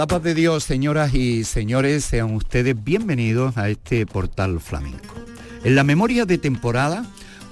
la 0.00 0.06
paz 0.06 0.22
de 0.22 0.34
Dios, 0.34 0.64
señoras 0.64 1.12
y 1.12 1.44
señores, 1.44 2.06
sean 2.06 2.34
ustedes 2.34 2.74
bienvenidos 2.82 3.58
a 3.58 3.68
este 3.68 4.06
portal 4.06 4.58
flamenco. 4.58 5.14
En 5.62 5.74
la 5.74 5.84
memoria 5.84 6.24
de 6.24 6.38
temporada 6.38 7.04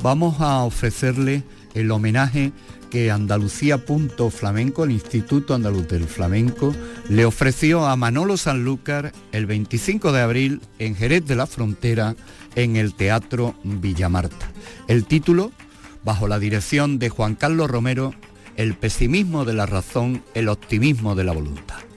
vamos 0.03 0.41
a 0.41 0.65
ofrecerle 0.65 1.43
el 1.75 1.91
homenaje 1.91 2.53
que 2.91 3.11
Andalucía.flamenco, 3.11 4.85
el 4.85 4.93
Instituto 4.93 5.55
Andaluz 5.55 5.89
del 5.89 6.07
Flamenco, 6.07 6.75
le 7.11 7.27
ofreció 7.27 7.87
a 7.87 7.97
Manolo 7.97 8.39
Sanlúcar 8.39 9.13
el 9.33 9.45
25 9.45 10.11
de 10.13 10.23
abril 10.23 10.63
en 10.79 10.97
Jerez 10.97 11.27
de 11.27 11.37
la 11.37 11.47
Frontera, 11.47 12.17
en 12.55 12.77
el 12.77 12.95
Teatro 12.95 13.57
Villamarta. 13.63 14.51
El 14.87 15.05
título, 15.05 15.53
bajo 16.03 16.29
la 16.29 16.39
dirección 16.39 16.99
de 16.99 17.11
Juan 17.11 17.35
Carlos 17.35 17.71
Romero, 17.71 18.15
El 18.57 18.73
pesimismo 18.73 19.45
de 19.45 19.53
la 19.53 19.67
razón, 19.67 20.23
el 20.33 20.49
optimismo 20.49 21.15
de 21.15 21.25
la 21.25 21.33
voluntad. 21.33 21.88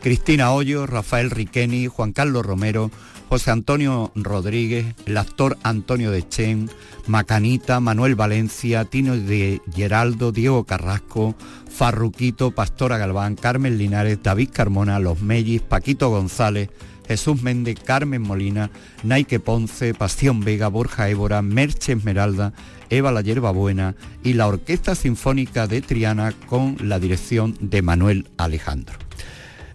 Cristina 0.00 0.52
Hoyo, 0.52 0.86
Rafael 0.86 1.30
Riqueni, 1.30 1.86
Juan 1.86 2.12
Carlos 2.12 2.46
Romero, 2.46 2.90
José 3.28 3.50
Antonio 3.50 4.10
Rodríguez, 4.14 4.94
el 5.06 5.16
actor 5.16 5.58
Antonio 5.62 6.10
de 6.10 6.26
Chen, 6.26 6.70
Macanita, 7.06 7.80
Manuel 7.80 8.14
Valencia, 8.14 8.84
Tino 8.84 9.16
de 9.16 9.60
Geraldo, 9.74 10.32
Diego 10.32 10.64
Carrasco, 10.64 11.34
Farruquito, 11.68 12.52
Pastora 12.52 12.96
Galván, 12.96 13.34
Carmen 13.34 13.76
Linares, 13.76 14.22
David 14.22 14.50
Carmona, 14.52 14.98
Los 14.98 15.20
Mellis, 15.20 15.60
Paquito 15.60 16.08
González, 16.08 16.70
Jesús 17.06 17.42
Méndez, 17.42 17.78
Carmen 17.84 18.22
Molina, 18.22 18.70
Naike 19.02 19.40
Ponce, 19.40 19.94
Pasión 19.94 20.40
Vega, 20.40 20.68
Borja 20.68 21.08
Évora, 21.08 21.42
Merche 21.42 21.92
Esmeralda, 21.92 22.52
Eva 22.90 23.12
la 23.12 23.50
Buena 23.50 23.94
y 24.22 24.34
la 24.34 24.46
Orquesta 24.46 24.94
Sinfónica 24.94 25.66
de 25.66 25.82
Triana 25.82 26.32
con 26.46 26.76
la 26.80 26.98
dirección 26.98 27.56
de 27.60 27.82
Manuel 27.82 28.28
Alejandro. 28.36 29.07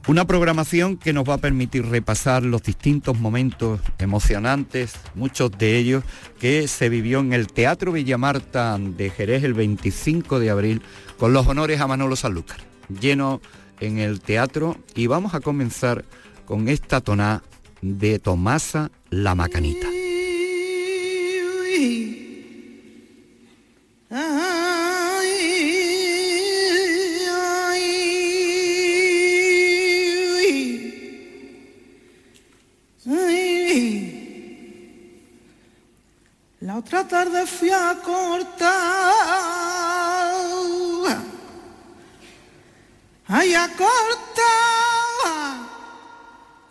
Una 0.06 0.26
programación 0.26 0.98
que 0.98 1.14
nos 1.14 1.24
va 1.24 1.36
a 1.36 1.38
permitir 1.38 1.86
repasar 1.86 2.44
los 2.44 2.62
distintos 2.62 3.18
momentos 3.18 3.80
emocionantes, 4.00 4.96
muchos 5.16 5.50
de 5.58 5.78
ellos 5.78 6.04
que 6.42 6.68
se 6.68 6.90
vivió 6.90 7.22
en 7.22 7.32
el 7.32 7.48
Teatro 7.48 7.94
Villamarta 7.94 8.78
de 8.78 9.10
Jerez 9.10 9.46
el 9.46 9.54
25 9.54 10.40
de 10.40 10.50
abril 10.50 10.82
con 11.18 11.32
los 11.32 11.48
honores 11.48 11.80
a 11.80 11.88
Manolo 11.88 12.18
Sanlúcar, 12.18 12.58
lleno 13.00 13.40
en 13.80 13.98
el 13.98 14.20
teatro 14.20 14.78
y 14.94 15.08
vamos 15.08 15.36
a 15.36 15.40
comenzar 15.40 16.04
con 16.46 16.68
esta 16.68 17.00
tonada 17.00 17.42
de 17.82 18.20
Tomasa 18.20 18.92
la 19.10 19.36
Macanita. 19.36 19.88
Otra 36.86 37.08
tarde 37.08 37.46
fui 37.48 37.72
a 37.72 37.96
cortar, 38.04 38.74
ay 43.30 43.56
a 43.56 43.70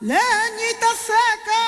leñita 0.00 0.90
seca. 1.06 1.62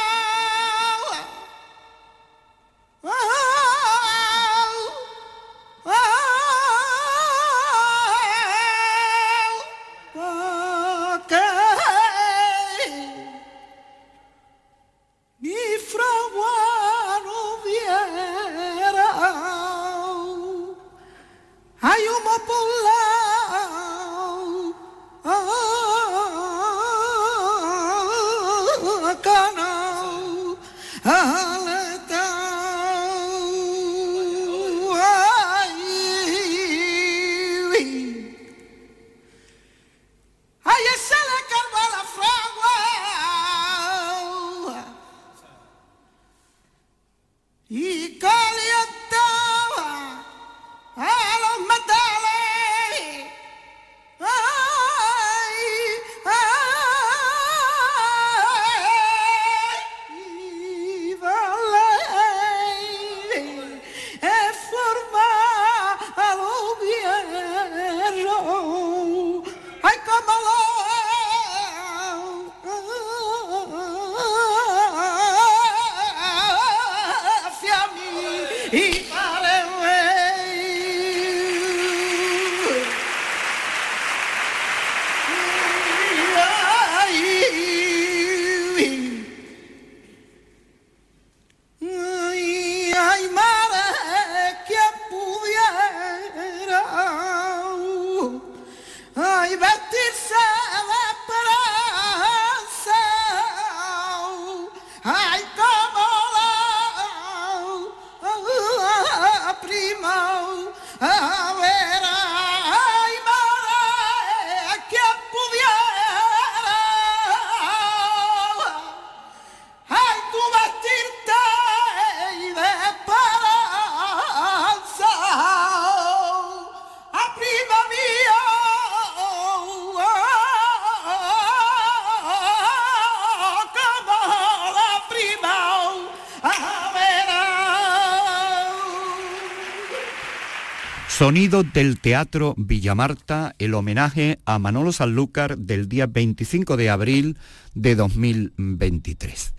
Sonido 141.25 141.63
del 141.63 142.01
Teatro 142.01 142.53
Villamarta, 142.59 143.55
el 143.59 143.73
homenaje 143.73 144.41
a 144.45 144.59
Manolo 144.59 144.93
Sanlúcar 144.93 145.57
del 145.57 145.89
día 145.89 146.07
25 146.07 146.77
de 146.77 146.91
abril 146.91 147.39
de 147.73 147.95
2023. 147.95 149.55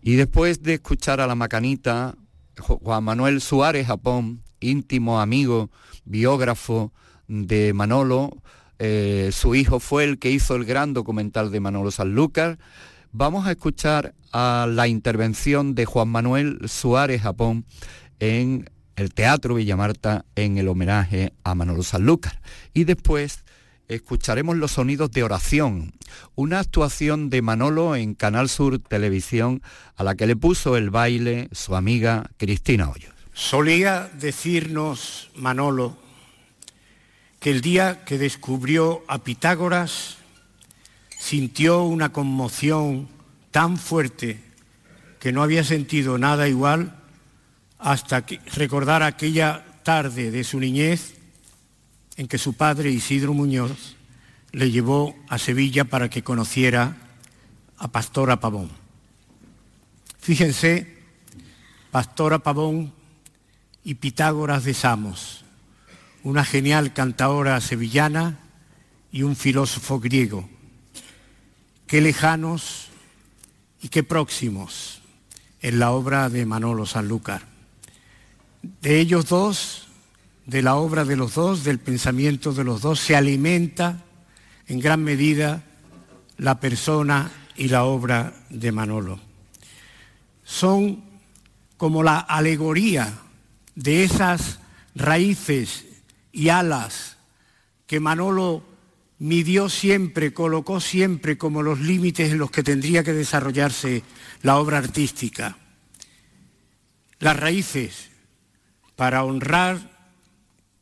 Y 0.00 0.14
después 0.14 0.62
de 0.62 0.72
escuchar 0.72 1.20
a 1.20 1.26
la 1.26 1.34
macanita, 1.34 2.14
Juan 2.58 3.04
Manuel 3.04 3.42
Suárez 3.42 3.86
Japón, 3.86 4.44
íntimo 4.60 5.20
amigo, 5.20 5.68
biógrafo 6.06 6.90
de 7.28 7.74
Manolo, 7.74 8.30
eh, 8.78 9.28
su 9.30 9.54
hijo 9.54 9.80
fue 9.80 10.04
el 10.04 10.18
que 10.18 10.30
hizo 10.30 10.56
el 10.56 10.64
gran 10.64 10.94
documental 10.94 11.50
de 11.50 11.60
Manolo 11.60 11.90
Sanlúcar. 11.90 12.58
Vamos 13.12 13.46
a 13.46 13.50
escuchar 13.50 14.14
a 14.32 14.66
la 14.70 14.88
intervención 14.88 15.74
de 15.74 15.84
Juan 15.84 16.08
Manuel 16.08 16.60
Suárez 16.66 17.20
Japón 17.20 17.66
en 18.20 18.70
el 18.96 19.12
Teatro 19.12 19.54
Villamarta 19.54 20.24
en 20.36 20.58
el 20.58 20.68
homenaje 20.68 21.32
a 21.44 21.54
Manolo 21.54 21.82
Sanlúcar. 21.82 22.40
Y 22.72 22.84
después 22.84 23.44
escucharemos 23.88 24.56
los 24.56 24.72
sonidos 24.72 25.10
de 25.10 25.22
oración, 25.22 25.94
una 26.34 26.60
actuación 26.60 27.30
de 27.30 27.42
Manolo 27.42 27.96
en 27.96 28.14
Canal 28.14 28.48
Sur 28.48 28.78
Televisión 28.78 29.62
a 29.96 30.04
la 30.04 30.14
que 30.14 30.26
le 30.26 30.36
puso 30.36 30.76
el 30.76 30.90
baile 30.90 31.48
su 31.52 31.76
amiga 31.76 32.30
Cristina 32.36 32.90
Hoyos. 32.90 33.12
Solía 33.32 34.10
decirnos 34.20 35.30
Manolo 35.34 35.96
que 37.40 37.50
el 37.50 37.60
día 37.60 38.04
que 38.04 38.16
descubrió 38.16 39.04
a 39.08 39.18
Pitágoras 39.18 40.18
sintió 41.18 41.82
una 41.82 42.12
conmoción 42.12 43.08
tan 43.50 43.76
fuerte 43.76 44.40
que 45.20 45.32
no 45.32 45.42
había 45.42 45.64
sentido 45.64 46.16
nada 46.16 46.48
igual 46.48 47.03
hasta 47.84 48.24
recordar 48.56 49.02
aquella 49.02 49.62
tarde 49.82 50.30
de 50.30 50.42
su 50.42 50.58
niñez 50.58 51.16
en 52.16 52.26
que 52.28 52.38
su 52.38 52.54
padre 52.54 52.90
Isidro 52.90 53.34
Muñoz 53.34 53.96
le 54.52 54.70
llevó 54.70 55.14
a 55.28 55.36
Sevilla 55.36 55.84
para 55.84 56.08
que 56.08 56.24
conociera 56.24 56.96
a 57.76 57.88
Pastora 57.88 58.40
Pavón. 58.40 58.70
Fíjense, 60.18 60.96
Pastora 61.90 62.38
Pavón 62.38 62.94
y 63.84 63.96
Pitágoras 63.96 64.64
de 64.64 64.72
Samos, 64.72 65.44
una 66.22 66.42
genial 66.46 66.94
cantadora 66.94 67.60
sevillana 67.60 68.38
y 69.12 69.24
un 69.24 69.36
filósofo 69.36 70.00
griego. 70.00 70.48
Qué 71.86 72.00
lejanos 72.00 72.88
y 73.82 73.90
qué 73.90 74.02
próximos 74.02 75.02
en 75.60 75.78
la 75.78 75.90
obra 75.90 76.30
de 76.30 76.46
Manolo 76.46 76.86
Sanlúcar. 76.86 77.53
De 78.80 78.98
ellos 78.98 79.26
dos 79.26 79.88
de 80.46 80.62
la 80.62 80.76
obra 80.76 81.04
de 81.04 81.16
los 81.16 81.34
dos, 81.34 81.64
del 81.64 81.78
pensamiento 81.78 82.52
de 82.52 82.64
los 82.64 82.80
dos, 82.80 82.98
se 82.98 83.14
alimenta 83.14 84.02
en 84.66 84.80
gran 84.80 85.04
medida 85.04 85.64
la 86.38 86.60
persona 86.60 87.30
y 87.56 87.68
la 87.68 87.84
obra 87.84 88.34
de 88.48 88.72
Manolo. 88.72 89.20
Son 90.44 91.04
como 91.76 92.02
la 92.02 92.18
alegoría 92.18 93.12
de 93.74 94.04
esas 94.04 94.60
raíces 94.94 95.84
y 96.32 96.48
alas 96.48 97.18
que 97.86 98.00
Manolo 98.00 98.62
midió 99.18 99.68
siempre, 99.68 100.32
colocó 100.32 100.80
siempre 100.80 101.36
como 101.36 101.62
los 101.62 101.80
límites 101.80 102.32
en 102.32 102.38
los 102.38 102.50
que 102.50 102.62
tendría 102.62 103.04
que 103.04 103.12
desarrollarse 103.12 104.02
la 104.42 104.56
obra 104.56 104.78
artística. 104.78 105.58
Las 107.18 107.38
raíces 107.38 108.13
para 108.96 109.24
honrar 109.24 109.90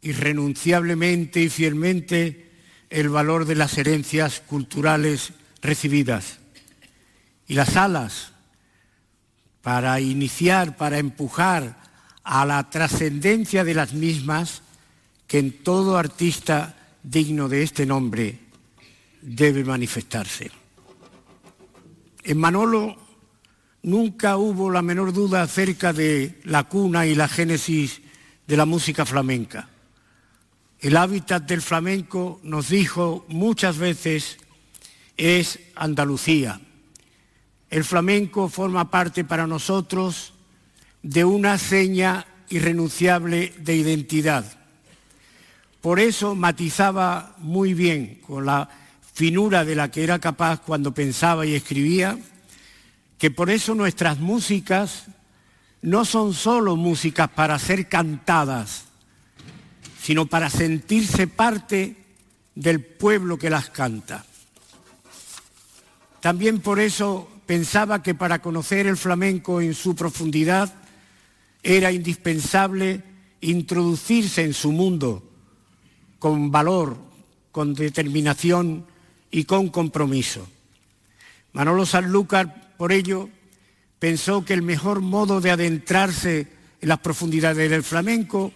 irrenunciablemente 0.02 1.40
y 1.40 1.48
fielmente 1.48 2.50
el 2.90 3.08
valor 3.08 3.46
de 3.46 3.54
las 3.54 3.78
herencias 3.78 4.40
culturales 4.40 5.32
recibidas. 5.62 6.38
Y 7.46 7.54
las 7.54 7.76
alas 7.76 8.32
para 9.62 9.98
iniciar, 10.00 10.76
para 10.76 10.98
empujar 10.98 11.80
a 12.24 12.44
la 12.44 12.68
trascendencia 12.68 13.64
de 13.64 13.74
las 13.74 13.94
mismas 13.94 14.62
que 15.26 15.38
en 15.38 15.62
todo 15.62 15.96
artista 15.96 16.76
digno 17.02 17.48
de 17.48 17.62
este 17.62 17.86
nombre 17.86 18.38
debe 19.22 19.64
manifestarse. 19.64 20.50
En 22.24 22.38
Manolo 22.38 22.96
nunca 23.82 24.36
hubo 24.36 24.70
la 24.70 24.82
menor 24.82 25.12
duda 25.12 25.42
acerca 25.42 25.92
de 25.92 26.40
la 26.44 26.64
cuna 26.64 27.06
y 27.06 27.14
la 27.14 27.28
génesis 27.28 28.01
de 28.52 28.58
la 28.58 28.66
música 28.66 29.06
flamenca. 29.06 29.66
El 30.78 30.98
hábitat 30.98 31.42
del 31.44 31.62
flamenco, 31.62 32.38
nos 32.42 32.68
dijo 32.68 33.24
muchas 33.28 33.78
veces, 33.78 34.36
es 35.16 35.58
Andalucía. 35.74 36.60
El 37.70 37.82
flamenco 37.82 38.50
forma 38.50 38.90
parte 38.90 39.24
para 39.24 39.46
nosotros 39.46 40.34
de 41.02 41.24
una 41.24 41.56
seña 41.56 42.26
irrenunciable 42.50 43.54
de 43.56 43.74
identidad. 43.74 44.44
Por 45.80 45.98
eso 45.98 46.34
matizaba 46.34 47.34
muy 47.38 47.72
bien, 47.72 48.20
con 48.20 48.44
la 48.44 48.68
finura 49.14 49.64
de 49.64 49.76
la 49.76 49.90
que 49.90 50.04
era 50.04 50.18
capaz 50.18 50.60
cuando 50.60 50.92
pensaba 50.92 51.46
y 51.46 51.54
escribía, 51.54 52.18
que 53.16 53.30
por 53.30 53.48
eso 53.48 53.74
nuestras 53.74 54.18
músicas 54.18 55.06
no 55.82 56.04
son 56.04 56.32
solo 56.32 56.76
músicas 56.76 57.28
para 57.30 57.58
ser 57.58 57.88
cantadas, 57.88 58.84
sino 60.00 60.26
para 60.26 60.48
sentirse 60.48 61.26
parte 61.26 61.96
del 62.54 62.80
pueblo 62.80 63.36
que 63.36 63.50
las 63.50 63.70
canta. 63.70 64.24
También 66.20 66.60
por 66.60 66.78
eso 66.78 67.28
pensaba 67.46 68.02
que 68.02 68.14
para 68.14 68.40
conocer 68.40 68.86
el 68.86 68.96
flamenco 68.96 69.60
en 69.60 69.74
su 69.74 69.96
profundidad 69.96 70.72
era 71.62 71.90
indispensable 71.90 73.02
introducirse 73.40 74.44
en 74.44 74.54
su 74.54 74.70
mundo 74.70 75.28
con 76.20 76.52
valor, 76.52 76.96
con 77.50 77.74
determinación 77.74 78.86
y 79.32 79.44
con 79.44 79.68
compromiso. 79.68 80.46
Manolo 81.52 81.84
Sanlúcar, 81.84 82.74
por 82.76 82.92
ello, 82.92 83.28
pensó 84.02 84.44
que 84.44 84.52
el 84.52 84.62
mejor 84.62 85.00
modo 85.00 85.40
de 85.40 85.52
adentrarse 85.52 86.48
en 86.80 86.88
las 86.88 86.98
profundidades 86.98 87.70
del 87.70 87.84
flamenco 87.84 88.52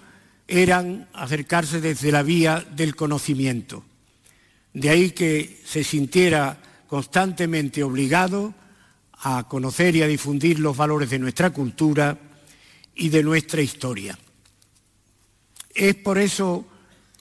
eran 0.48 1.08
acercarse 1.12 1.80
desde 1.80 2.10
la 2.10 2.24
vía 2.24 2.66
del 2.74 2.96
conocimiento. 2.96 3.84
De 4.74 4.90
ahí 4.90 5.12
que 5.12 5.62
se 5.64 5.84
sintiera 5.84 6.60
constantemente 6.88 7.84
obligado 7.84 8.54
a 9.12 9.46
conocer 9.46 9.94
y 9.94 10.02
a 10.02 10.08
difundir 10.08 10.58
los 10.58 10.76
valores 10.76 11.10
de 11.10 11.20
nuestra 11.20 11.50
cultura 11.50 12.18
y 12.96 13.08
de 13.08 13.22
nuestra 13.22 13.62
historia. 13.62 14.18
Es 15.72 15.94
por 15.94 16.18
eso 16.18 16.66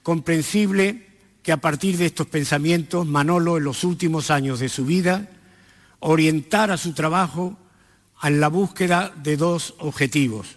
comprensible 0.01 1.05
que 1.43 1.51
a 1.51 1.57
partir 1.57 1.95
de 1.95 2.07
estos 2.07 2.25
pensamientos 2.25 3.05
Manolo 3.05 3.57
en 3.57 3.65
los 3.65 3.83
últimos 3.83 4.31
años 4.31 4.59
de 4.59 4.69
su 4.69 4.83
vida 4.83 5.29
orientara 5.99 6.75
su 6.75 6.93
trabajo 6.93 7.59
en 8.23 8.39
la 8.39 8.47
búsqueda 8.47 9.13
de 9.15 9.37
dos 9.37 9.75
objetivos. 9.79 10.55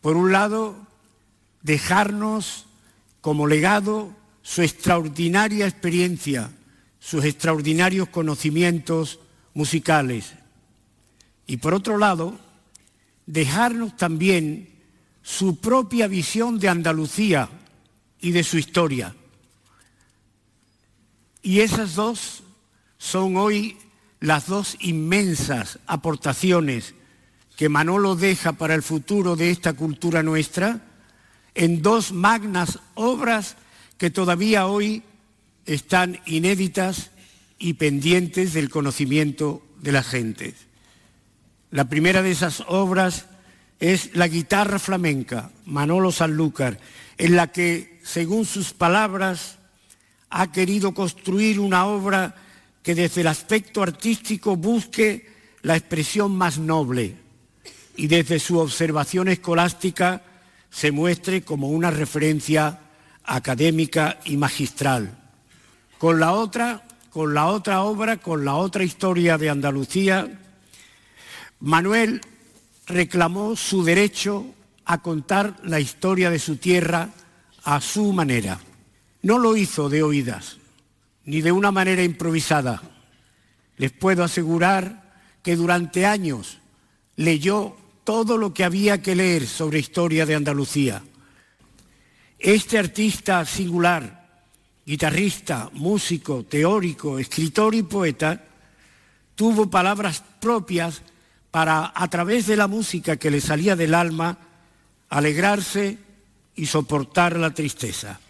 Por 0.00 0.16
un 0.16 0.32
lado, 0.32 0.76
dejarnos 1.62 2.66
como 3.20 3.46
legado 3.46 4.14
su 4.42 4.62
extraordinaria 4.62 5.66
experiencia, 5.66 6.50
sus 7.00 7.24
extraordinarios 7.24 8.08
conocimientos 8.08 9.18
musicales. 9.54 10.34
Y 11.46 11.56
por 11.56 11.74
otro 11.74 11.98
lado, 11.98 12.38
dejarnos 13.26 13.96
también 13.96 14.68
su 15.22 15.58
propia 15.58 16.06
visión 16.06 16.58
de 16.60 16.68
Andalucía 16.68 17.48
y 18.20 18.30
de 18.30 18.44
su 18.44 18.58
historia. 18.58 19.14
Y 21.42 21.60
esas 21.60 21.94
dos 21.94 22.42
son 22.98 23.36
hoy 23.36 23.76
las 24.20 24.46
dos 24.46 24.76
inmensas 24.80 25.78
aportaciones 25.86 26.94
que 27.56 27.68
Manolo 27.68 28.16
deja 28.16 28.52
para 28.52 28.74
el 28.74 28.82
futuro 28.82 29.36
de 29.36 29.50
esta 29.50 29.72
cultura 29.72 30.22
nuestra 30.22 30.82
en 31.54 31.82
dos 31.82 32.12
magnas 32.12 32.78
obras 32.94 33.56
que 33.98 34.10
todavía 34.10 34.66
hoy 34.66 35.02
están 35.64 36.20
inéditas 36.26 37.10
y 37.58 37.74
pendientes 37.74 38.52
del 38.52 38.68
conocimiento 38.68 39.62
de 39.80 39.92
la 39.92 40.02
gente. 40.02 40.54
La 41.70 41.88
primera 41.88 42.22
de 42.22 42.30
esas 42.30 42.62
obras 42.68 43.26
es 43.80 44.14
la 44.14 44.28
guitarra 44.28 44.78
flamenca, 44.78 45.50
Manolo 45.64 46.12
Sanlúcar, 46.12 46.78
en 47.18 47.36
la 47.36 47.48
que, 47.48 48.00
según 48.04 48.44
sus 48.44 48.72
palabras, 48.72 49.58
ha 50.30 50.52
querido 50.52 50.92
construir 50.94 51.58
una 51.60 51.86
obra 51.86 52.34
que 52.86 52.94
desde 52.94 53.22
el 53.22 53.26
aspecto 53.26 53.82
artístico 53.82 54.54
busque 54.54 55.28
la 55.62 55.76
expresión 55.76 56.36
más 56.36 56.56
noble 56.56 57.16
y 57.96 58.06
desde 58.06 58.38
su 58.38 58.60
observación 58.60 59.26
escolástica 59.26 60.22
se 60.70 60.92
muestre 60.92 61.42
como 61.42 61.70
una 61.70 61.90
referencia 61.90 62.78
académica 63.24 64.20
y 64.24 64.36
magistral. 64.36 65.18
Con 65.98 66.20
la 66.20 66.30
otra, 66.30 66.86
con 67.10 67.34
la 67.34 67.46
otra 67.46 67.82
obra, 67.82 68.18
con 68.18 68.44
la 68.44 68.54
otra 68.54 68.84
historia 68.84 69.36
de 69.36 69.50
Andalucía, 69.50 70.38
Manuel 71.58 72.20
reclamó 72.86 73.56
su 73.56 73.82
derecho 73.82 74.46
a 74.84 75.02
contar 75.02 75.56
la 75.64 75.80
historia 75.80 76.30
de 76.30 76.38
su 76.38 76.54
tierra 76.54 77.10
a 77.64 77.80
su 77.80 78.12
manera. 78.12 78.60
No 79.22 79.40
lo 79.40 79.56
hizo 79.56 79.88
de 79.88 80.04
oídas, 80.04 80.58
ni 81.26 81.42
de 81.42 81.52
una 81.52 81.70
manera 81.70 82.02
improvisada. 82.02 82.80
Les 83.76 83.92
puedo 83.92 84.24
asegurar 84.24 85.20
que 85.42 85.56
durante 85.56 86.06
años 86.06 86.58
leyó 87.16 87.76
todo 88.04 88.38
lo 88.38 88.54
que 88.54 88.64
había 88.64 89.02
que 89.02 89.16
leer 89.16 89.46
sobre 89.46 89.80
historia 89.80 90.24
de 90.24 90.36
Andalucía. 90.36 91.02
Este 92.38 92.78
artista 92.78 93.44
singular, 93.44 94.40
guitarrista, 94.86 95.68
músico, 95.72 96.44
teórico, 96.44 97.18
escritor 97.18 97.74
y 97.74 97.82
poeta, 97.82 98.44
tuvo 99.34 99.68
palabras 99.68 100.22
propias 100.40 101.02
para, 101.50 101.92
a 101.94 102.08
través 102.08 102.46
de 102.46 102.56
la 102.56 102.68
música 102.68 103.16
que 103.16 103.30
le 103.30 103.40
salía 103.40 103.74
del 103.74 103.94
alma, 103.94 104.38
alegrarse 105.08 105.98
y 106.54 106.66
soportar 106.66 107.36
la 107.36 107.52
tristeza, 107.52 108.20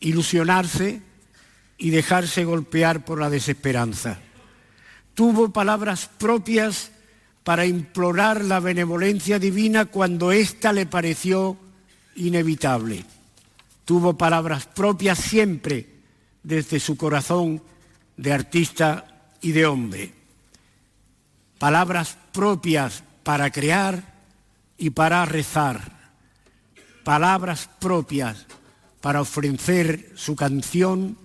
ilusionarse 0.00 1.02
y 1.78 1.90
dejarse 1.90 2.44
golpear 2.44 3.04
por 3.04 3.20
la 3.20 3.30
desesperanza. 3.30 4.18
Tuvo 5.14 5.52
palabras 5.52 6.10
propias 6.18 6.90
para 7.44 7.64
implorar 7.64 8.44
la 8.44 8.60
benevolencia 8.60 9.38
divina 9.38 9.86
cuando 9.86 10.32
ésta 10.32 10.72
le 10.72 10.86
pareció 10.86 11.56
inevitable. 12.16 13.04
Tuvo 13.84 14.18
palabras 14.18 14.66
propias 14.66 15.18
siempre 15.18 15.86
desde 16.42 16.80
su 16.80 16.96
corazón 16.96 17.62
de 18.16 18.32
artista 18.32 19.30
y 19.40 19.52
de 19.52 19.66
hombre. 19.66 20.12
Palabras 21.58 22.16
propias 22.32 23.02
para 23.22 23.50
crear 23.50 24.02
y 24.76 24.90
para 24.90 25.24
rezar. 25.24 25.92
Palabras 27.04 27.70
propias 27.78 28.46
para 29.00 29.20
ofrecer 29.20 30.12
su 30.16 30.34
canción 30.34 31.16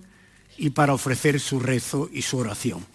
y 0.62 0.70
para 0.70 0.94
ofrecer 0.94 1.40
su 1.40 1.58
rezo 1.58 2.08
y 2.12 2.22
su 2.22 2.38
oración. 2.38 2.86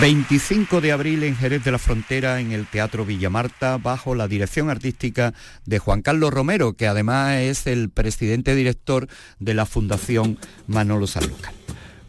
25 0.00 0.80
de 0.80 0.92
abril 0.92 1.24
en 1.24 1.36
Jerez 1.36 1.62
de 1.62 1.72
la 1.72 1.78
Frontera, 1.78 2.40
en 2.40 2.52
el 2.52 2.66
Teatro 2.66 3.04
Villamarta, 3.04 3.76
bajo 3.76 4.14
la 4.14 4.28
dirección 4.28 4.70
artística 4.70 5.34
de 5.66 5.78
Juan 5.78 6.00
Carlos 6.00 6.32
Romero, 6.32 6.72
que 6.72 6.86
además 6.86 7.34
es 7.36 7.66
el 7.66 7.90
presidente 7.90 8.54
director 8.54 9.08
de 9.40 9.52
la 9.52 9.66
Fundación 9.66 10.38
Manolo 10.66 11.06
Sanlúcar. 11.06 11.52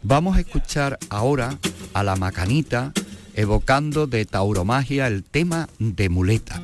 Vamos 0.02 0.38
a 0.38 0.40
escuchar 0.40 0.98
ahora 1.10 1.58
a 1.92 2.02
la 2.02 2.16
Macanita 2.16 2.94
evocando 3.34 4.06
de 4.06 4.24
tauromagia 4.24 5.06
el 5.06 5.22
tema 5.22 5.68
de 5.78 6.08
muleta. 6.08 6.62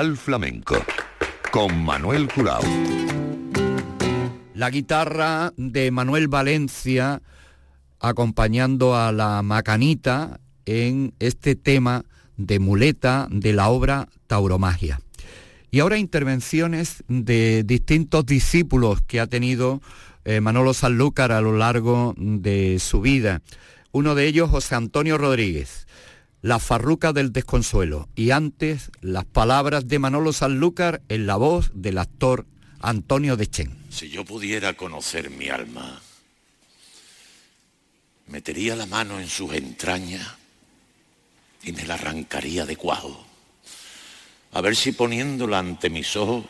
Flamenco 0.00 0.76
con 1.52 1.84
Manuel 1.84 2.26
Curao. 2.26 2.62
La 4.54 4.70
guitarra 4.70 5.52
de 5.58 5.90
Manuel 5.90 6.26
Valencia 6.28 7.20
acompañando 7.98 8.96
a 8.96 9.12
la 9.12 9.42
macanita 9.42 10.40
en 10.64 11.12
este 11.18 11.54
tema 11.54 12.04
de 12.38 12.60
muleta 12.60 13.28
de 13.30 13.52
la 13.52 13.68
obra 13.68 14.08
Tauromagia. 14.26 15.02
Y 15.70 15.80
ahora 15.80 15.98
intervenciones 15.98 17.04
de 17.08 17.62
distintos 17.64 18.24
discípulos 18.24 19.02
que 19.06 19.20
ha 19.20 19.26
tenido 19.26 19.82
eh, 20.24 20.40
Manolo 20.40 20.72
Sanlúcar 20.72 21.30
a 21.30 21.42
lo 21.42 21.54
largo 21.58 22.14
de 22.16 22.78
su 22.78 23.02
vida. 23.02 23.42
Uno 23.92 24.14
de 24.14 24.26
ellos, 24.26 24.48
José 24.48 24.76
Antonio 24.76 25.18
Rodríguez, 25.18 25.86
La 26.42 26.58
farruca 26.58 27.12
del 27.12 27.32
desconsuelo. 27.32 28.08
Y 28.14 28.30
antes, 28.30 28.90
las 29.02 29.26
palabras 29.26 29.88
de 29.88 29.98
Manolo 29.98 30.32
Sanlúcar 30.32 31.02
en 31.08 31.26
la 31.26 31.36
voz 31.36 31.70
del 31.74 31.98
actor 31.98 32.46
Antonio 32.80 33.36
Dechen. 33.36 33.76
Si 33.90 34.08
yo 34.08 34.24
pudiera 34.24 34.72
conocer 34.74 35.28
mi 35.28 35.50
alma, 35.50 36.00
metería 38.28 38.74
la 38.74 38.86
mano 38.86 39.20
en 39.20 39.28
sus 39.28 39.52
entrañas 39.52 40.26
y 41.62 41.72
me 41.72 41.84
la 41.84 41.94
arrancaría 41.94 42.64
de 42.64 42.76
cuajo. 42.76 43.26
A 44.52 44.60
ver 44.62 44.74
si 44.76 44.92
poniéndola 44.92 45.58
ante 45.58 45.90
mis 45.90 46.16
ojos 46.16 46.46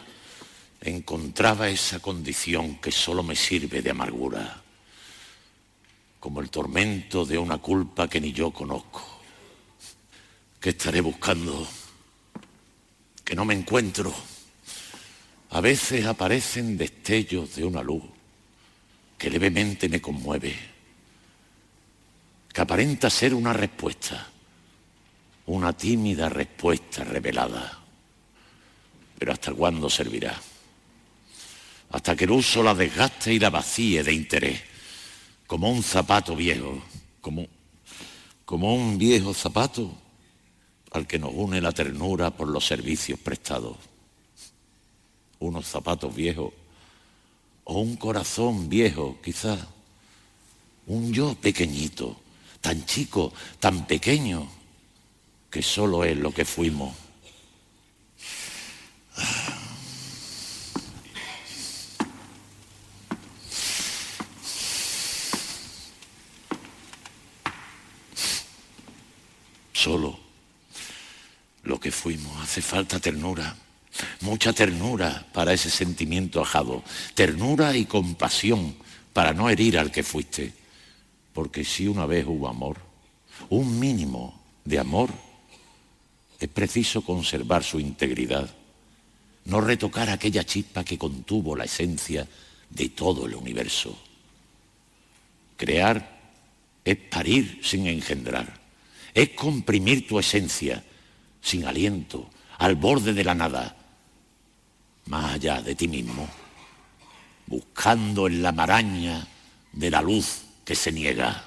encontraba 0.81 1.69
esa 1.69 1.99
condición 1.99 2.77
que 2.77 2.93
solo 2.93 3.23
me 3.23 3.35
sirve 3.35 3.83
de 3.83 3.91
amargura, 3.91 4.63
como 6.21 6.41
el 6.41 6.49
tormento 6.49 7.27
de 7.27 7.39
una 7.39 7.59
culpa 7.59 8.09
que 8.09 8.21
ni 8.21 8.33
yo 8.33 8.53
conozco. 8.53 9.10
¿Qué 10.61 10.71
estaré 10.71 11.01
buscando? 11.01 11.67
Que 13.25 13.35
no 13.35 13.45
me 13.45 13.55
encuentro. 13.55 14.15
A 15.51 15.61
veces 15.61 16.05
aparecen 16.05 16.77
destellos 16.77 17.57
de 17.57 17.65
una 17.65 17.83
luz 17.83 18.05
que 19.17 19.31
levemente 19.31 19.89
me 19.89 20.01
conmueve, 20.01 20.55
que 22.53 22.61
aparenta 22.61 23.11
ser 23.11 23.35
una 23.35 23.53
respuesta, 23.53 24.29
una 25.47 25.73
tímida 25.73 26.29
respuesta 26.29 27.05
revelada. 27.05 27.81
Pero 29.19 29.33
¿hasta 29.33 29.53
cuándo 29.53 29.91
servirá? 29.91 30.41
hasta 31.91 32.15
que 32.15 32.25
el 32.25 32.31
uso 32.31 32.63
la 32.63 32.75
desgaste 32.75 33.35
y 33.35 33.39
la 33.39 33.51
vacíe 33.51 34.03
de 34.03 34.13
interés, 34.13 34.61
como 35.47 35.71
un 35.71 35.83
zapato 35.83 36.37
viejo, 36.37 36.83
como, 37.21 37.47
como 38.45 38.75
un 38.75 38.97
viejo 38.97 39.35
zapato 39.35 39.93
al 40.91 41.07
que 41.07 41.19
nos 41.19 41.33
une 41.35 41.61
la 41.61 41.73
ternura 41.73 42.31
por 42.31 42.49
los 42.49 42.67
servicios 42.67 43.19
prestados. 43.19 43.77
Unos 45.39 45.67
zapatos 45.67 46.15
viejos 46.15 46.53
o 47.65 47.81
un 47.81 47.97
corazón 47.97 48.69
viejo, 48.69 49.19
quizás. 49.23 49.59
Un 50.87 51.13
yo 51.13 51.35
pequeñito, 51.35 52.17
tan 52.61 52.85
chico, 52.85 53.33
tan 53.61 53.87
pequeño, 53.87 54.49
que 55.51 55.63
solo 55.63 56.05
es 56.05 56.17
lo 56.17 56.33
que 56.33 56.45
fuimos. 56.45 56.95
solo 69.73 70.30
lo 71.63 71.79
que 71.79 71.91
fuimos. 71.91 72.41
Hace 72.43 72.63
falta 72.63 72.99
ternura, 73.01 73.57
mucha 74.21 74.53
ternura 74.53 75.27
para 75.33 75.53
ese 75.53 75.71
sentimiento 75.71 76.41
ajado, 76.41 76.83
ternura 77.15 77.77
y 77.77 77.87
compasión 77.87 78.77
para 79.13 79.33
no 79.33 79.51
herir 79.51 79.79
al 79.79 79.91
que 79.91 80.03
fuiste. 80.03 80.53
Porque 81.33 81.65
si 81.65 81.87
una 81.87 82.07
vez 82.07 82.27
hubo 82.27 82.49
amor, 82.49 82.79
un 83.49 83.79
mínimo 83.79 84.41
de 84.65 84.79
amor, 84.79 85.11
es 86.39 86.49
preciso 86.49 87.03
conservar 87.03 87.63
su 87.63 87.79
integridad, 87.79 88.49
no 89.45 89.61
retocar 89.61 90.11
aquella 90.11 90.45
chispa 90.45 90.85
que 90.85 90.99
contuvo 90.99 91.57
la 91.57 91.65
esencia 91.65 92.27
de 92.71 92.89
todo 92.89 93.27
el 93.27 93.35
universo. 93.35 93.99
Crear 95.57 96.19
es 96.85 96.97
parir 96.97 97.61
sin 97.63 97.87
engendrar 97.87 98.61
es 99.15 99.31
comprimir 99.31 100.07
tu 100.07 100.19
esencia 100.19 100.83
sin 101.41 101.65
aliento, 101.65 102.29
al 102.59 102.75
borde 102.75 103.13
de 103.13 103.25
la 103.25 103.35
nada, 103.35 103.77
más 105.07 105.35
allá 105.35 105.61
de 105.63 105.75
ti 105.75 105.89
mismo, 105.89 106.29
buscando 107.47 108.27
en 108.27 108.43
la 108.43 108.53
maraña 108.53 109.27
de 109.73 109.91
la 109.91 110.03
luz 110.03 110.43
que 110.65 110.75
se 110.75 110.93
niega. 110.93 111.45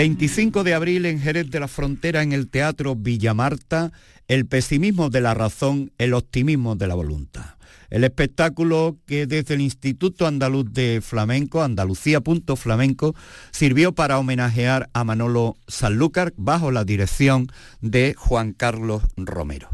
25 0.00 0.64
de 0.64 0.72
abril 0.72 1.04
en 1.04 1.20
Jerez 1.20 1.50
de 1.50 1.60
la 1.60 1.68
Frontera 1.68 2.22
en 2.22 2.32
el 2.32 2.48
Teatro 2.48 2.96
Villamarta, 2.96 3.92
el 4.28 4.46
pesimismo 4.46 5.10
de 5.10 5.20
la 5.20 5.34
razón, 5.34 5.92
el 5.98 6.14
optimismo 6.14 6.74
de 6.74 6.86
la 6.86 6.94
voluntad. 6.94 7.56
El 7.90 8.04
espectáculo 8.04 8.96
que 9.06 9.26
desde 9.26 9.52
el 9.52 9.60
Instituto 9.60 10.26
Andaluz 10.26 10.72
de 10.72 11.02
Flamenco, 11.02 11.62
Andalucía.flamenco, 11.62 13.14
sirvió 13.50 13.92
para 13.92 14.18
homenajear 14.18 14.88
a 14.94 15.04
Manolo 15.04 15.58
Sanlúcar 15.68 16.32
bajo 16.38 16.70
la 16.70 16.84
dirección 16.84 17.48
de 17.82 18.14
Juan 18.16 18.54
Carlos 18.54 19.02
Romero. 19.18 19.68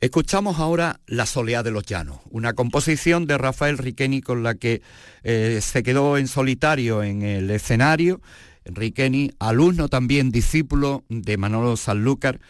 Escuchamos 0.00 0.60
ahora 0.60 1.00
La 1.06 1.26
Soleá 1.26 1.64
de 1.64 1.72
los 1.72 1.84
Llanos, 1.84 2.18
una 2.30 2.54
composición 2.54 3.26
de 3.26 3.36
Rafael 3.36 3.78
Riqueni 3.78 4.20
con 4.20 4.44
la 4.44 4.54
que 4.54 4.80
eh, 5.24 5.58
se 5.60 5.82
quedó 5.82 6.18
en 6.18 6.28
solitario 6.28 7.02
en 7.02 7.22
el 7.22 7.50
escenario. 7.50 8.20
Riqueni, 8.68 9.32
alumno 9.38 9.88
también, 9.88 10.30
discípulo 10.30 11.04
de 11.08 11.36
Manolo 11.36 11.76
Sanlúcar, 11.76 12.40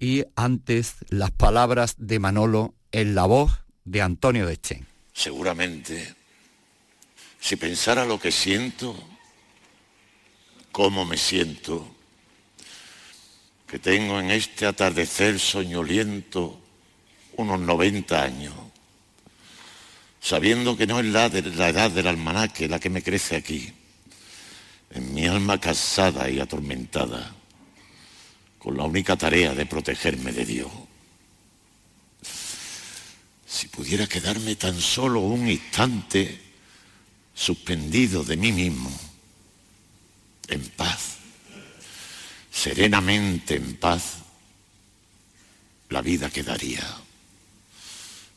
y 0.00 0.24
antes 0.36 0.96
las 1.08 1.30
palabras 1.30 1.94
de 1.98 2.18
Manolo 2.18 2.74
en 2.92 3.14
la 3.14 3.26
voz 3.26 3.52
de 3.84 4.02
Antonio 4.02 4.46
de 4.46 4.56
Chen. 4.56 4.86
Seguramente, 5.12 6.14
si 7.40 7.56
pensara 7.56 8.04
lo 8.04 8.18
que 8.18 8.32
siento, 8.32 8.96
cómo 10.72 11.04
me 11.04 11.16
siento, 11.16 11.94
que 13.66 13.78
tengo 13.78 14.18
en 14.18 14.30
este 14.30 14.66
atardecer 14.66 15.38
soñoliento 15.38 16.58
unos 17.36 17.60
90 17.60 18.22
años, 18.22 18.54
sabiendo 20.20 20.76
que 20.76 20.86
no 20.86 21.00
es 21.00 21.06
la, 21.06 21.28
la 21.28 21.68
edad 21.68 21.90
del 21.90 22.06
almanaque 22.06 22.68
la 22.68 22.78
que 22.78 22.90
me 22.90 23.02
crece 23.02 23.36
aquí, 23.36 23.72
en 24.90 25.14
mi 25.14 25.26
alma 25.26 25.60
cansada 25.60 26.28
y 26.30 26.40
atormentada, 26.40 27.34
con 28.58 28.76
la 28.76 28.84
única 28.84 29.16
tarea 29.16 29.54
de 29.54 29.66
protegerme 29.66 30.32
de 30.32 30.44
Dios. 30.44 30.72
Si 33.46 33.68
pudiera 33.68 34.06
quedarme 34.06 34.56
tan 34.56 34.80
solo 34.80 35.20
un 35.20 35.48
instante 35.48 36.40
suspendido 37.34 38.24
de 38.24 38.36
mí 38.36 38.52
mismo, 38.52 38.90
en 40.48 40.66
paz, 40.70 41.16
serenamente 42.50 43.56
en 43.56 43.76
paz, 43.76 44.18
la 45.90 46.02
vida 46.02 46.30
quedaría. 46.30 46.84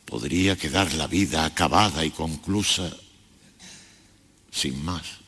Podría 0.06 0.58
quedar 0.58 0.94
la 0.94 1.08
vida 1.08 1.46
acabada 1.46 2.06
y 2.06 2.12
conclusa 2.12 2.92
sin 4.52 4.84
más. 4.84 5.21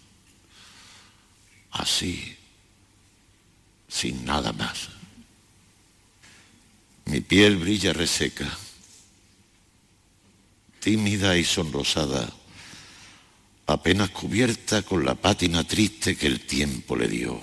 Así, 1.74 2.36
sin 3.88 4.26
nada 4.26 4.54
más. 4.54 4.90
Mi 7.06 7.20
piel 7.20 7.58
brilla 7.58 7.94
reseca 7.94 8.48
tímida 10.84 11.38
y 11.38 11.46
sonrosada, 11.46 12.30
apenas 13.68 14.10
cubierta 14.10 14.82
con 14.82 15.06
la 15.06 15.16
pátina 15.16 15.64
triste 15.64 16.18
que 16.18 16.28
el 16.28 16.42
tiempo 16.42 16.98
le 16.98 17.08
dio. 17.08 17.42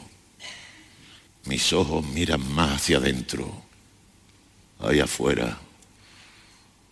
Mis 1.44 1.72
ojos 1.72 2.04
miran 2.04 2.46
más 2.52 2.82
hacia 2.82 2.98
adentro, 2.98 3.62
allá 4.78 5.04
afuera, 5.04 5.58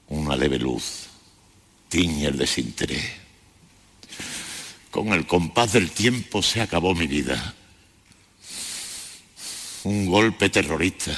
una 0.09 0.37
leve 0.37 0.59
luz 0.59 1.09
tiñe 1.91 2.29
el 2.29 2.39
desinterés. 2.39 3.28
Con 4.99 5.13
el 5.13 5.29
compás 5.29 5.75
del 5.75 5.93
tiempo 5.93 6.43
se 6.43 6.61
acabó 6.61 6.93
mi 6.93 7.07
vida. 7.07 7.55
Un 9.85 10.07
golpe 10.07 10.51
terrorista 10.51 11.17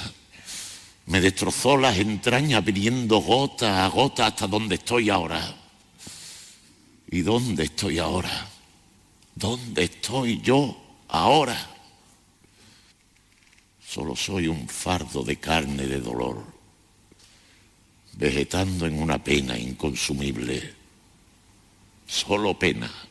me 1.06 1.18
destrozó 1.18 1.78
las 1.78 1.96
entrañas 1.96 2.62
viniendo 2.62 3.22
gota 3.22 3.86
a 3.86 3.88
gota 3.88 4.26
hasta 4.26 4.46
donde 4.46 4.74
estoy 4.74 5.08
ahora. 5.08 5.56
¿Y 7.10 7.22
dónde 7.22 7.64
estoy 7.64 7.98
ahora? 7.98 8.50
¿Dónde 9.34 9.84
estoy 9.84 10.42
yo 10.42 10.76
ahora? 11.08 11.70
Solo 13.82 14.14
soy 14.14 14.46
un 14.46 14.68
fardo 14.68 15.22
de 15.24 15.36
carne 15.36 15.86
de 15.86 16.00
dolor, 16.00 16.44
vegetando 18.12 18.84
en 18.84 19.00
una 19.00 19.24
pena 19.24 19.58
inconsumible. 19.58 20.74
Solo 22.06 22.58
pena. 22.58 23.08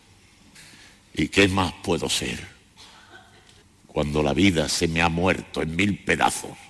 ¿Y 1.14 1.28
qué 1.30 1.47
más 1.47 1.74
puedo 1.84 2.10
ser 2.10 2.39
cuando 3.88 4.22
la 4.24 4.34
vida 4.34 4.70
se 4.70 4.88
me 4.88 5.01
ha 5.01 5.10
muerto 5.10 5.62
en 5.62 5.76
mil 5.76 6.03
pedazos? 6.03 6.68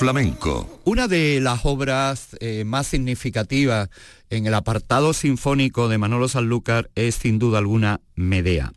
Flamenco. 0.00 0.80
Una 0.84 1.08
de 1.08 1.40
las 1.42 1.66
obras 1.66 2.34
eh, 2.40 2.64
más 2.64 2.86
significativas 2.86 3.90
en 4.30 4.46
el 4.46 4.54
apartado 4.54 5.12
sinfónico 5.12 5.90
de 5.90 5.98
Manolo 5.98 6.26
Sanlúcar 6.26 6.90
es 6.94 7.16
sin 7.16 7.38
duda 7.38 7.58
alguna 7.58 8.00
Medea. 8.14 8.72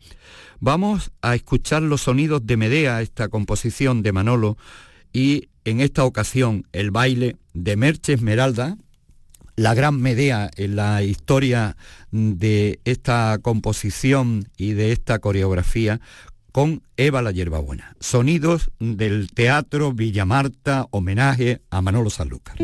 Vamos 0.59 1.11
a 1.21 1.33
escuchar 1.33 1.81
los 1.81 2.01
sonidos 2.01 2.45
de 2.45 2.57
Medea, 2.57 3.01
esta 3.01 3.29
composición 3.29 4.03
de 4.03 4.11
Manolo, 4.11 4.57
y 5.13 5.47
en 5.63 5.79
esta 5.79 6.03
ocasión 6.03 6.67
el 6.73 6.91
baile 6.91 7.37
de 7.53 7.77
Merche 7.77 8.11
Esmeralda, 8.11 8.75
la 9.55 9.73
gran 9.75 10.01
Medea 10.01 10.51
en 10.57 10.75
la 10.75 11.03
historia 11.03 11.77
de 12.11 12.81
esta 12.83 13.39
composición 13.41 14.49
y 14.57 14.73
de 14.73 14.91
esta 14.91 15.19
coreografía 15.19 16.01
con 16.53 16.83
Eva 16.95 17.21
la 17.21 17.31
Hierbabuena. 17.31 17.95
Sonidos 17.99 18.71
del 18.79 19.31
Teatro 19.33 19.91
Villa 19.91 20.23
Marta, 20.23 20.87
homenaje 20.91 21.61
a 21.71 21.81
Manolo 21.81 22.09
Sanlúcar. 22.09 22.57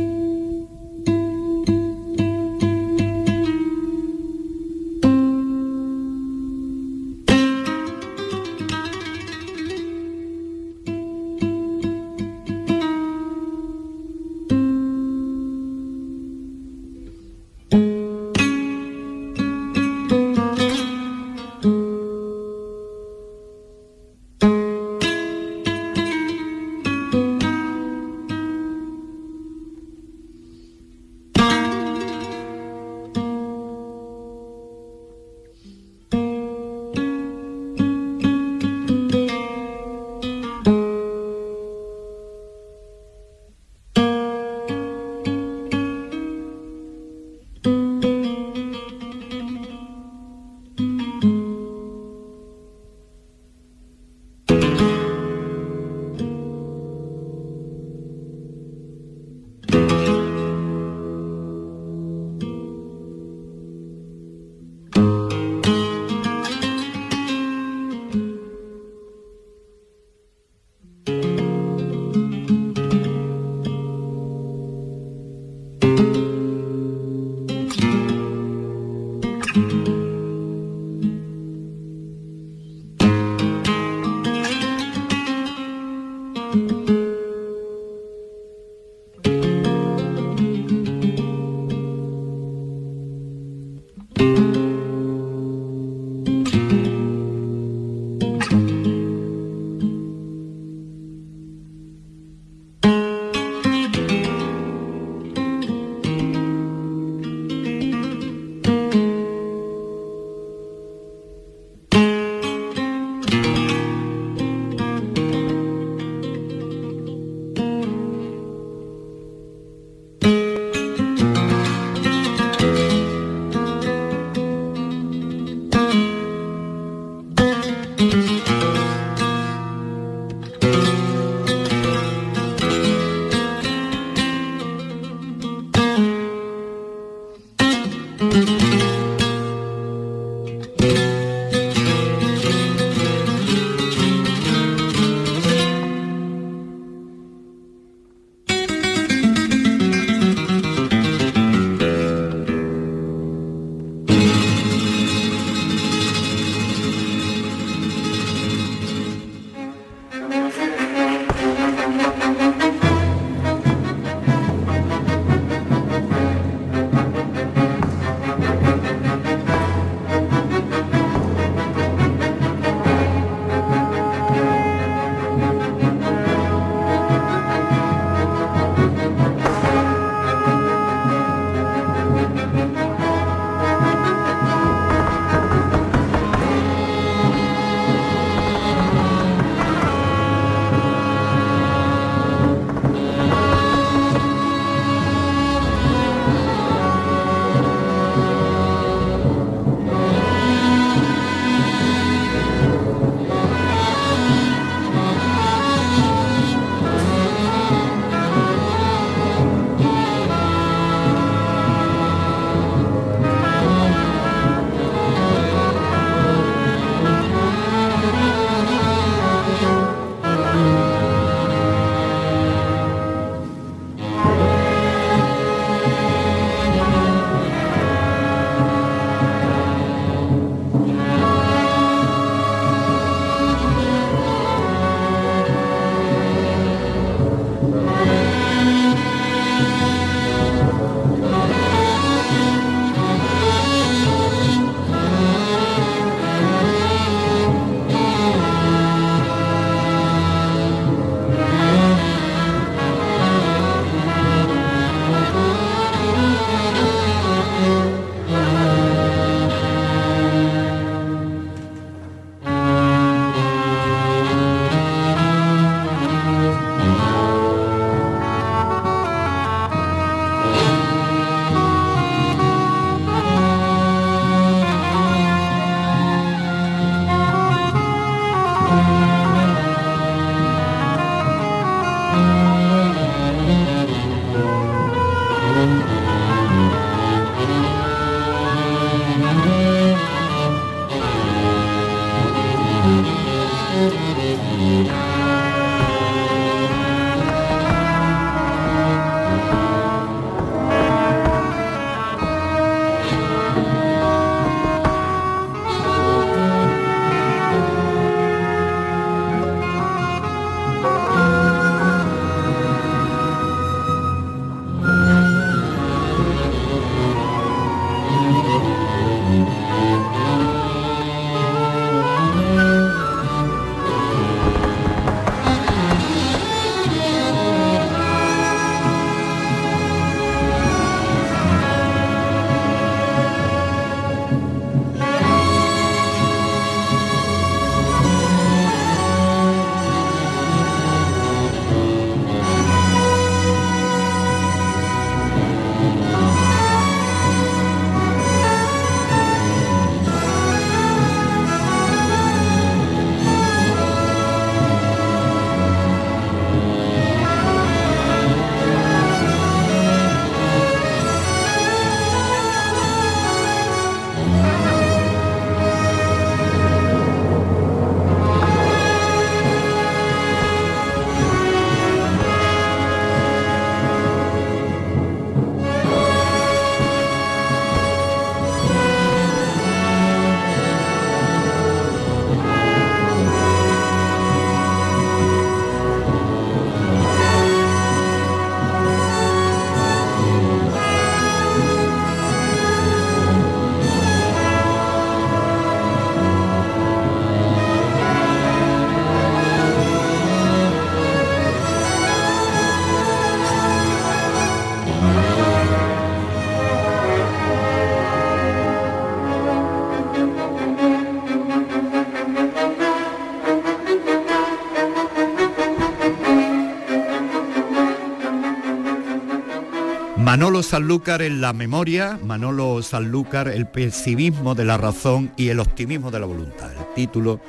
Sanlúcar 420.70 421.24
en 421.24 421.42
la 421.42 421.52
memoria, 421.52 422.20
Manolo 422.24 422.84
Sanlúcar, 422.84 423.48
el 423.48 423.66
pesimismo 423.66 424.54
de 424.54 424.66
la 424.66 424.78
razón 424.78 425.32
y 425.36 425.50
el 425.50 425.60
optimismo 425.60 426.12
de 426.12 426.20
la 426.20 426.28
voluntad. 426.28 426.72
El 426.72 426.94
título 426.94 427.42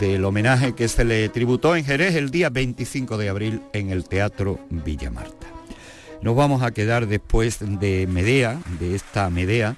del 0.00 0.24
homenaje 0.24 0.74
que 0.74 0.88
se 0.88 1.04
le 1.04 1.28
tributó 1.28 1.76
en 1.76 1.84
Jerez 1.84 2.16
el 2.16 2.32
día 2.32 2.50
25 2.50 3.18
de 3.18 3.28
abril 3.28 3.62
en 3.72 3.90
el 3.90 4.08
Teatro 4.08 4.58
Villa 4.68 5.12
Marta. 5.12 5.46
Nos 6.22 6.34
vamos 6.34 6.64
a 6.64 6.72
quedar 6.72 7.06
después 7.06 7.60
de 7.60 8.08
Medea, 8.08 8.60
de 8.80 8.96
esta 8.96 9.30
Medea, 9.30 9.76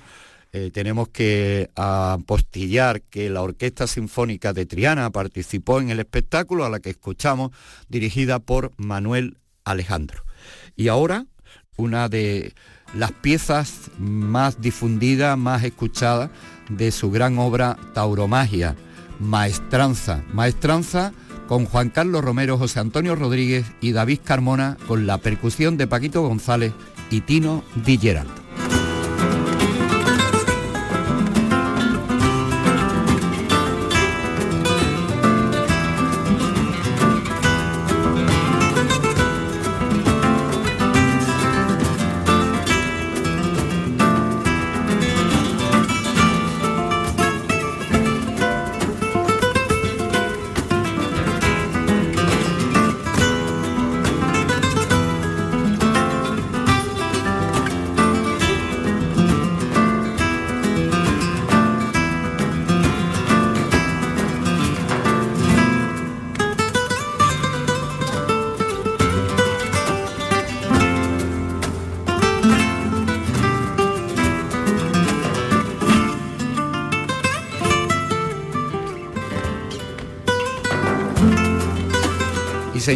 eh, 0.54 0.70
tenemos 0.70 1.08
que 1.08 1.68
apostillar 1.74 3.02
que 3.02 3.28
la 3.28 3.42
Orquesta 3.42 3.86
Sinfónica 3.86 4.54
de 4.54 4.64
Triana 4.64 5.10
participó 5.10 5.78
en 5.78 5.90
el 5.90 6.00
espectáculo 6.00 6.64
a 6.64 6.70
la 6.70 6.80
que 6.80 6.88
escuchamos, 6.88 7.50
dirigida 7.90 8.38
por 8.38 8.72
Manuel 8.78 9.36
Alejandro. 9.64 10.24
Y 10.74 10.88
ahora, 10.88 11.26
una 11.76 12.08
de 12.08 12.54
las 12.94 13.12
piezas 13.12 13.90
más 13.98 14.60
difundidas, 14.60 15.36
más 15.36 15.64
escuchadas 15.64 16.30
de 16.68 16.90
su 16.90 17.10
gran 17.10 17.38
obra 17.38 17.76
Tauromagia, 17.94 18.76
Maestranza. 19.20 20.22
Maestranza 20.32 21.12
con 21.46 21.64
Juan 21.64 21.90
Carlos 21.90 22.24
Romero, 22.24 22.58
José 22.58 22.80
Antonio 22.80 23.14
Rodríguez 23.14 23.66
y 23.80 23.92
David 23.92 24.20
Carmona 24.24 24.76
con 24.86 25.06
la 25.06 25.18
percusión 25.18 25.76
de 25.76 25.86
Paquito 25.86 26.22
González 26.22 26.72
y 27.10 27.20
Tino 27.20 27.62
Di 27.84 27.98
Geraldo. 27.98 28.45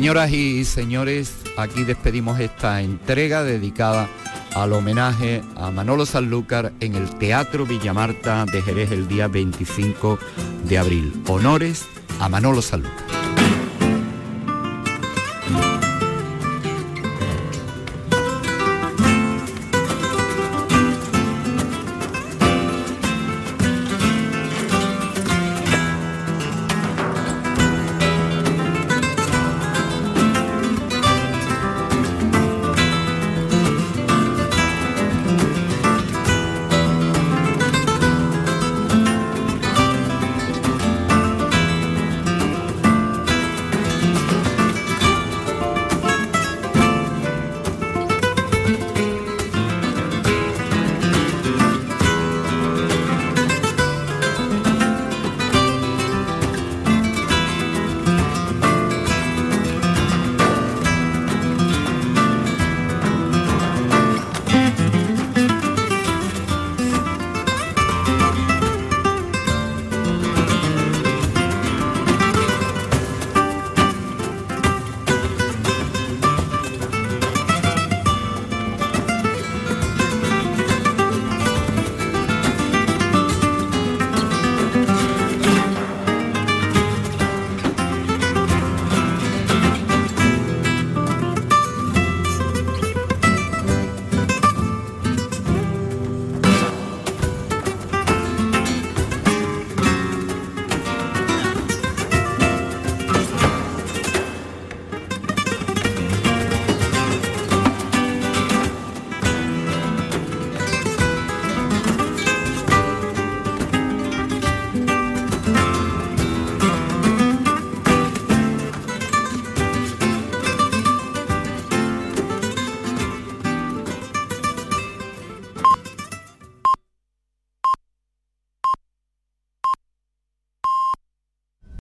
Señoras 0.01 0.32
y 0.32 0.64
señores, 0.64 1.30
aquí 1.59 1.84
despedimos 1.84 2.40
esta 2.40 2.80
entrega 2.80 3.42
dedicada 3.42 4.09
al 4.55 4.72
homenaje 4.72 5.42
a 5.57 5.70
Manolo 5.70 6.07
Sanlúcar 6.07 6.72
en 6.80 6.94
el 6.94 7.11
Teatro 7.18 7.66
Villamarta 7.66 8.46
de 8.46 8.62
Jerez 8.62 8.92
el 8.92 9.07
día 9.09 9.28
25 9.28 10.18
de 10.64 10.78
abril. 10.78 11.12
Honores 11.28 11.84
a 12.18 12.30
Manolo 12.30 12.62
Sanlúcar. 12.62 13.10